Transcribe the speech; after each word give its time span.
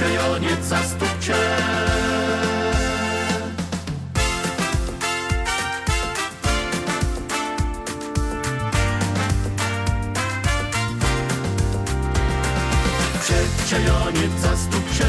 Przedsienioniec 0.00 0.64
zastupcze. 0.64 1.34
Przedsienioniec 13.20 14.40
zastupcze, 14.42 15.04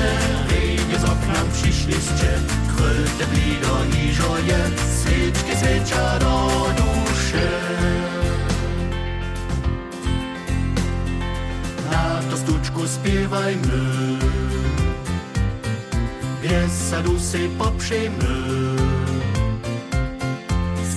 nie 0.89 0.99
z 0.99 1.03
okna 1.03 1.41
przyszliście. 1.53 2.39
Kryte 2.77 3.27
blido 3.33 3.77
i 4.03 4.13
żoje, 4.13 4.59
świeczki 5.01 5.51
świecia 5.57 6.19
do 6.19 6.49
duszy. 6.77 7.49
Na 11.91 12.21
to 12.31 12.37
stuczku 12.37 12.81
śpiewajmy, 12.87 13.71
kde 16.51 16.69
sadusy 16.69 17.51
popřijme. 17.57 18.27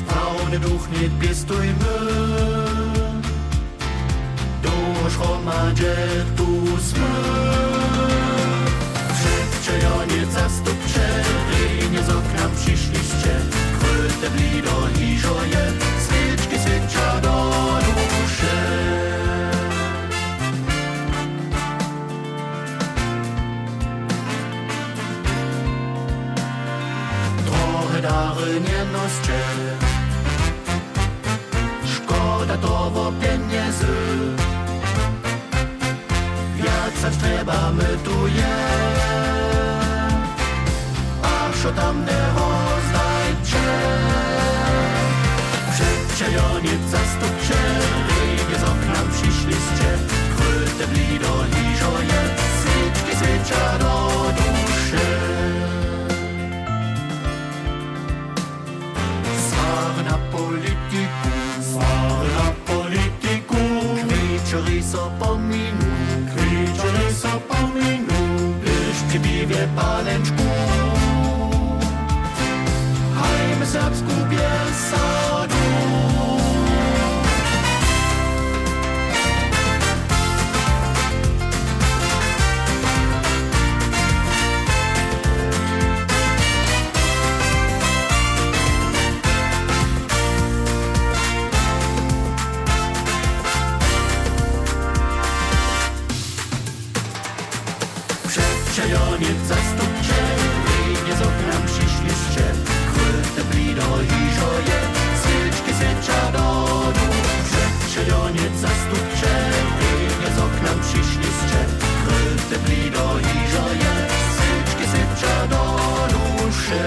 Frauen 0.06 0.60
duchně 0.60 1.10
pěstujme. 1.18 1.94
Došlo 4.60 5.42
má 5.44 5.70
tu 6.36 6.78
jsme. 6.78 7.10
Všetče 9.14 9.78
dary 28.04 28.60
nie 28.60 28.84
noście. 28.92 29.40
Szkoda 31.94 32.56
to 32.56 32.90
wo 32.90 33.12
pieniędzy. 33.20 33.96
Więcej 36.56 37.12
trzeba 37.20 37.72
my 37.72 37.98
tu 38.04 38.26
je. 38.38 38.56
A 41.22 41.62
co 41.62 41.72
tam 41.72 41.96
nie 42.08 42.22
rozdajcie. 42.36 43.66
Przedsienioniec 45.72 46.82
zastupcze, 46.90 47.54
nie 47.54 47.63
z 47.63 47.63
so 64.84 65.10
po 65.18 65.38
minu, 65.38 65.92
kvičeri 66.28 67.14
so 67.14 67.40
po 67.48 67.66
minu. 67.74 68.54
Když 68.60 69.02
přibývě 69.08 69.70
pálenčku, 69.74 70.44
hajme 73.14 73.66
srbsku 73.66 74.12
běsadu. 74.28 75.23
Przedsienioniec 99.14 99.46
zastupcze, 99.46 100.20
nie 101.06 101.16
z 101.16 101.20
okna 101.22 101.66
przyszliście. 101.66 102.44
Kryte 102.94 103.44
blido 103.50 104.02
i 104.02 104.34
żoje, 104.36 104.78
świeczki 105.20 105.70
świecia 105.78 106.32
do 106.32 106.68
dusz. 106.94 107.50
Przedsienioniec 107.86 108.54
zastupcze, 108.60 109.32
nie 110.20 110.30
z 110.36 110.38
okna 110.38 110.72
przyszliście. 110.82 111.60
Kryte 112.06 112.58
blido 112.64 113.18
i 113.18 113.50
żoje, 113.52 113.92
świeczki 114.34 114.84
świecia 114.90 115.46
do 115.46 115.62
duszy. 116.14 116.84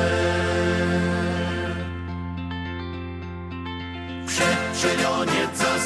Przedsienioniec 4.28 5.58
zastupcze, 5.58 5.77